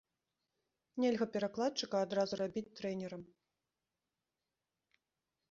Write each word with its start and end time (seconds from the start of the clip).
Нельга 1.03 1.25
перакладчыка 1.35 1.97
адразу 2.07 2.33
рабіць 2.41 2.65
трэнерам. 2.81 3.27